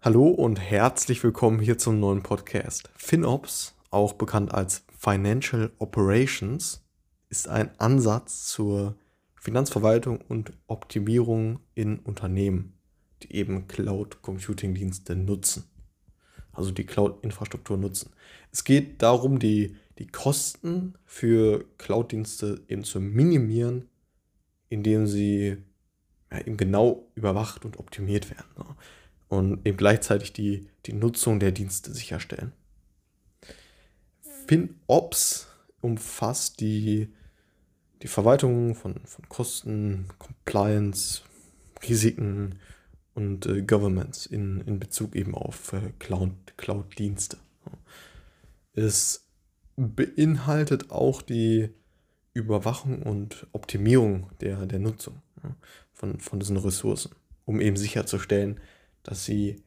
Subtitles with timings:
[0.00, 2.88] Hallo und herzlich willkommen hier zum neuen Podcast.
[2.94, 6.84] FinOps, auch bekannt als Financial Operations,
[7.30, 8.96] ist ein Ansatz zur
[9.34, 12.74] Finanzverwaltung und Optimierung in Unternehmen,
[13.24, 15.64] die eben Cloud Computing Dienste nutzen.
[16.52, 18.12] Also die Cloud-Infrastruktur nutzen.
[18.52, 23.88] Es geht darum, die, die Kosten für Cloud-Dienste eben zu minimieren,
[24.68, 25.56] indem sie
[26.30, 28.46] ja, eben genau überwacht und optimiert werden
[29.28, 32.52] und eben gleichzeitig die, die Nutzung der Dienste sicherstellen.
[34.46, 35.46] FinOps
[35.80, 37.12] umfasst die,
[38.02, 41.22] die Verwaltung von, von Kosten, Compliance,
[41.86, 42.58] Risiken
[43.14, 47.36] und äh, Governments in, in Bezug eben auf äh, Cloud-Dienste.
[47.36, 47.48] Cloud
[48.78, 49.28] es
[49.76, 51.70] beinhaltet auch die
[52.32, 55.20] Überwachung und Optimierung der, der Nutzung
[55.92, 57.12] von, von diesen Ressourcen,
[57.44, 58.60] um eben sicherzustellen,
[59.02, 59.62] dass sie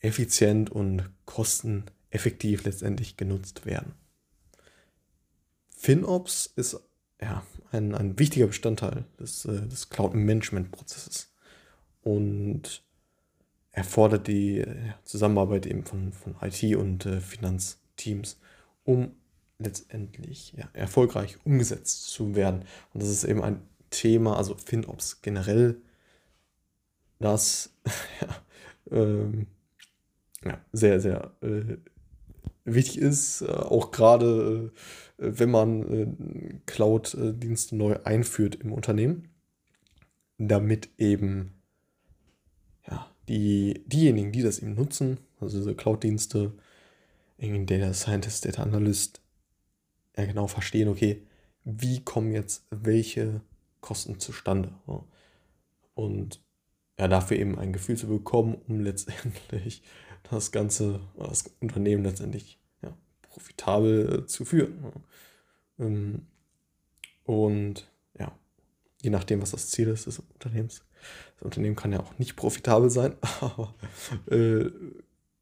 [0.00, 3.94] effizient und kosteneffektiv letztendlich genutzt werden.
[5.70, 6.80] FinOps ist
[7.20, 11.32] ja, ein, ein wichtiger Bestandteil des, äh, des Cloud-Management-Prozesses
[12.02, 12.82] und
[13.72, 14.64] erfordert die
[15.04, 18.38] Zusammenarbeit eben von, von IT- und äh, Finanzteams,
[18.84, 19.12] um
[19.58, 22.64] letztendlich ja, erfolgreich umgesetzt zu werden.
[22.92, 25.80] Und das ist eben ein Thema, also FinOps generell,
[27.18, 27.70] das
[28.20, 28.28] ja,
[28.94, 29.46] ähm,
[30.44, 31.76] ja, sehr, sehr äh,
[32.64, 34.72] wichtig ist, äh, auch gerade
[35.18, 39.28] äh, wenn man äh, Cloud-Dienste neu einführt im Unternehmen,
[40.38, 41.54] damit eben
[42.88, 46.52] ja, die, diejenigen, die das eben nutzen, also diese Cloud-Dienste,
[47.36, 49.20] irgendwie Data Scientist, Data Analyst,
[50.16, 51.22] ja genau verstehen, okay,
[51.64, 53.40] wie kommen jetzt welche
[53.80, 54.72] Kosten zustande.
[55.94, 56.43] Und
[56.98, 59.82] ja, dafür eben ein Gefühl zu bekommen, um letztendlich
[60.30, 64.92] das ganze, das Unternehmen letztendlich ja, profitabel äh, zu führen.
[65.78, 66.26] Ähm,
[67.24, 68.36] und ja,
[69.02, 70.84] je nachdem, was das Ziel ist des Unternehmens.
[71.36, 73.74] Das Unternehmen kann ja auch nicht profitabel sein, aber
[74.30, 74.70] äh,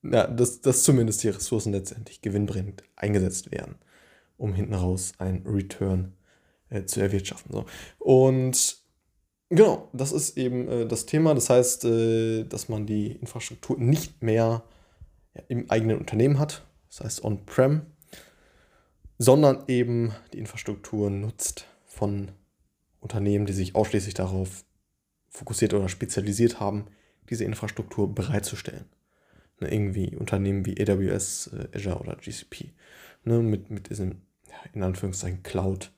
[0.02, 3.76] ja, dass, dass zumindest die Ressourcen letztendlich gewinnbringend eingesetzt werden,
[4.36, 6.14] um hinten raus einen Return
[6.70, 7.52] äh, zu erwirtschaften.
[7.52, 7.66] So.
[7.98, 8.81] Und
[9.54, 11.34] Genau, das ist eben äh, das Thema.
[11.34, 14.62] Das heißt, äh, dass man die Infrastruktur nicht mehr
[15.34, 17.82] ja, im eigenen Unternehmen hat, das heißt on-prem,
[19.18, 22.30] sondern eben die Infrastruktur nutzt von
[23.00, 24.64] Unternehmen, die sich ausschließlich darauf
[25.28, 26.86] fokussiert oder spezialisiert haben,
[27.28, 28.86] diese Infrastruktur bereitzustellen.
[29.60, 32.70] Ne, irgendwie Unternehmen wie AWS, äh, Azure oder GCP.
[33.24, 35.92] Ne, mit, mit diesen, ja, in Anführungszeichen, Cloud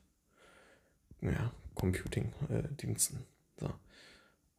[1.21, 3.23] ja, Computing-Diensten.
[3.59, 3.69] So.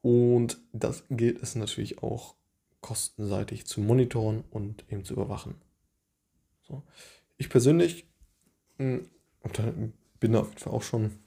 [0.02, 2.36] Und das gilt es natürlich auch
[2.80, 5.56] kostenseitig zu monitoren und eben zu überwachen.
[6.62, 6.82] So.
[7.36, 8.06] Ich persönlich
[8.78, 9.00] mh,
[9.56, 11.18] hm, bin auf jeden Fall auch schon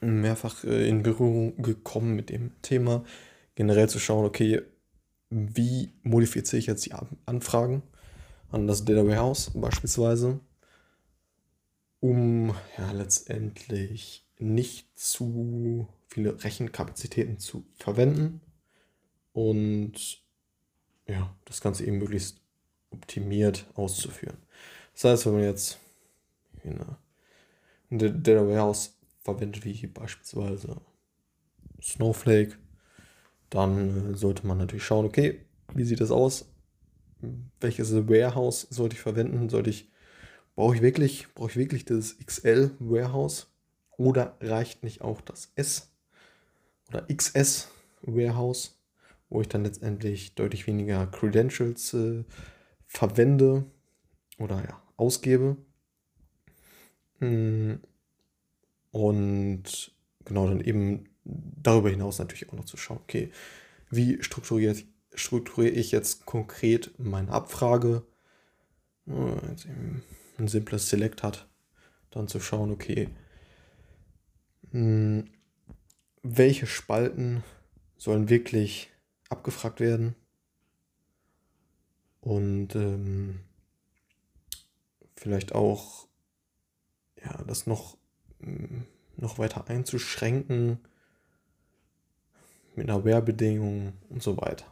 [0.00, 3.04] mehrfach äh, in Berührung gekommen mit dem Thema,
[3.54, 4.62] generell zu schauen, okay,
[5.30, 6.92] wie modifiziere ich jetzt die
[7.26, 7.82] Anfragen
[8.50, 10.40] an das Data Warehouse beispielsweise,
[12.00, 18.40] um ja letztendlich nicht zu viele Rechenkapazitäten zu verwenden
[19.32, 20.22] und
[21.06, 22.40] ja, das Ganze eben möglichst
[22.90, 24.36] optimiert auszuführen.
[24.94, 25.78] Das heißt, wenn man jetzt
[26.64, 26.96] eine,
[27.90, 30.80] ein Data Warehouse verwendet, wie beispielsweise
[31.82, 32.56] Snowflake,
[33.50, 35.40] dann äh, sollte man natürlich schauen, okay,
[35.74, 36.46] wie sieht das aus?
[37.60, 39.48] Welches Warehouse sollte ich verwenden?
[39.48, 39.90] Sollte ich,
[40.54, 43.51] brauche ich wirklich, brauche ich wirklich das XL Warehouse?
[43.96, 45.92] Oder reicht nicht auch das S
[46.88, 47.68] oder XS
[48.02, 48.78] Warehouse,
[49.28, 52.24] wo ich dann letztendlich deutlich weniger Credentials äh,
[52.86, 53.64] verwende
[54.38, 55.56] oder ja, ausgebe.
[57.20, 57.74] Mm,
[58.90, 59.92] und
[60.24, 63.30] genau dann eben darüber hinaus natürlich auch noch zu schauen, okay,
[63.90, 64.84] wie strukturiert,
[65.14, 68.02] strukturiere ich jetzt konkret meine Abfrage?
[69.06, 70.02] Jetzt eben
[70.38, 71.48] ein simples Select hat,
[72.10, 73.08] dann zu schauen, okay,
[74.72, 75.30] mh, mm,
[76.22, 77.42] welche Spalten
[77.96, 78.90] sollen wirklich
[79.28, 80.14] abgefragt werden
[82.20, 83.40] und ähm,
[85.16, 86.06] vielleicht auch
[87.24, 87.96] ja, das noch,
[88.40, 88.82] mm,
[89.16, 90.78] noch weiter einzuschränken
[92.74, 94.66] mit einer Wehrbedingung und so weiter.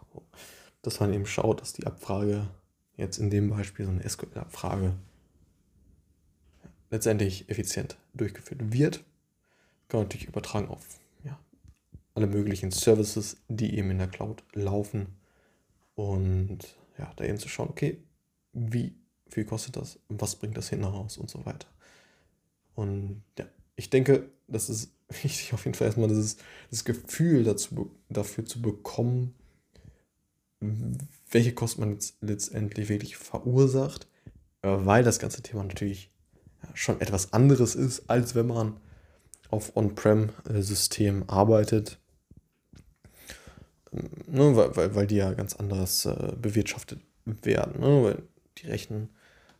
[0.82, 2.48] Dass man eben schaut, dass die Abfrage
[2.96, 4.94] jetzt in dem Beispiel so eine SQL-Abfrage
[6.90, 9.04] letztendlich effizient durchgeführt wird.
[9.90, 11.00] Kann man natürlich übertragen auf
[12.14, 15.16] alle möglichen Services, die eben in der Cloud laufen.
[15.94, 17.98] Und ja, da eben zu schauen, okay,
[18.52, 18.94] wie
[19.28, 21.68] viel kostet das was bringt das hinten raus und so weiter.
[22.74, 23.46] Und ja,
[23.76, 24.92] ich denke, das ist
[25.22, 26.36] wichtig auf jeden Fall erstmal dieses,
[26.70, 29.34] das Gefühl dazu, dafür zu bekommen,
[31.30, 34.08] welche Kosten man jetzt letztendlich wirklich verursacht,
[34.62, 36.10] äh, weil das ganze Thema natürlich
[36.74, 38.78] schon etwas anderes ist, als wenn man
[39.50, 41.98] auf On-Prem-Systemen arbeitet.
[43.92, 47.80] Ne, weil, weil, weil die ja ganz anders äh, bewirtschaftet werden.
[47.80, 48.04] Ne?
[48.04, 48.22] Weil
[48.58, 49.10] die, Rechen,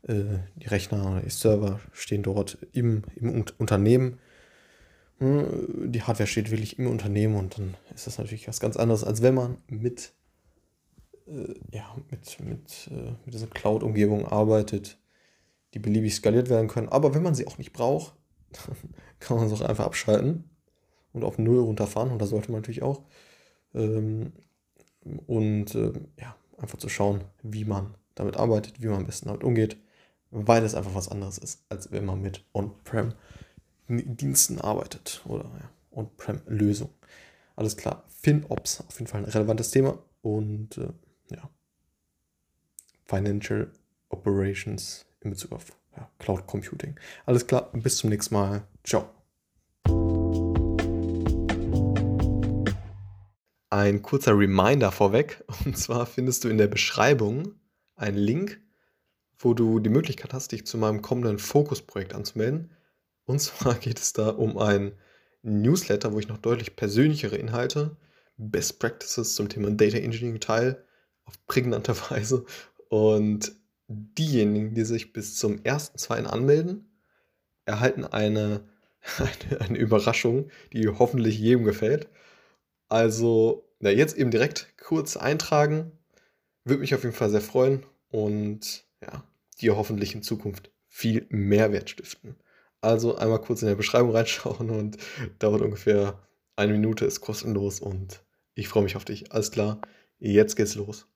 [0.03, 4.19] äh, die Rechner oder die Server stehen dort im, im Unternehmen.
[5.19, 5.67] Ne?
[5.87, 9.21] Die Hardware steht wirklich im Unternehmen und dann ist das natürlich was ganz anderes, als
[9.21, 10.13] wenn man mit,
[11.27, 14.99] äh, ja, mit, mit, äh, mit dieser Cloud-Umgebung arbeitet,
[15.75, 16.89] die beliebig skaliert werden können.
[16.89, 18.15] Aber wenn man sie auch nicht braucht,
[19.21, 20.45] kann man es auch einfach abschalten
[21.13, 22.11] und auf Null runterfahren.
[22.11, 23.03] Und da sollte man natürlich auch.
[23.75, 24.33] Ähm,
[25.27, 29.43] und äh, ja, einfach zu schauen, wie man damit arbeitet, wie man am besten damit
[29.45, 29.77] umgeht,
[30.31, 36.93] weil es einfach was anderes ist, als wenn man mit On-Prem-Diensten arbeitet oder ja, On-Prem-Lösungen.
[37.57, 40.93] Alles klar, FinOps, auf jeden Fall ein relevantes Thema und äh,
[41.31, 41.51] ja,
[43.07, 43.73] Financial
[44.09, 45.67] Operations in Bezug auf
[45.97, 46.99] ja, Cloud Computing.
[47.27, 48.67] Alles klar, bis zum nächsten Mal.
[48.85, 49.11] Ciao.
[53.71, 55.45] Ein kurzer Reminder vorweg.
[55.65, 57.55] Und zwar findest du in der Beschreibung
[57.95, 58.61] einen Link,
[59.39, 62.73] wo du die Möglichkeit hast, dich zu meinem kommenden Fokusprojekt anzumelden.
[63.27, 64.93] Und zwar geht es da um ein
[65.43, 67.97] Newsletter, wo ich noch deutlich persönlichere Inhalte,
[68.37, 70.85] Best Practices zum Thema Data Engineering teile,
[71.25, 72.45] auf prägnante Weise.
[72.89, 73.53] Und
[73.91, 76.25] diejenigen, die sich bis zum 1.2.
[76.25, 76.89] anmelden,
[77.65, 78.69] erhalten eine,
[79.19, 82.09] eine, eine, Überraschung, die hoffentlich jedem gefällt.
[82.89, 85.93] Also, ja, jetzt eben direkt kurz eintragen.
[86.65, 89.25] Würde mich auf jeden Fall sehr freuen und ja,
[89.61, 92.37] dir hoffentlich in Zukunft viel Mehrwert stiften.
[92.81, 94.99] Also einmal kurz in der Beschreibung reinschauen und
[95.39, 96.23] dauert ungefähr
[96.57, 98.23] eine Minute, ist kostenlos und
[98.55, 99.33] ich freue mich auf dich.
[99.33, 99.81] Alles klar,
[100.19, 101.10] jetzt geht's los.